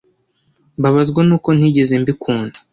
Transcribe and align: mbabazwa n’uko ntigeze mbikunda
mbabazwa 0.79 1.19
n’uko 1.27 1.49
ntigeze 1.57 1.93
mbikunda 2.01 2.57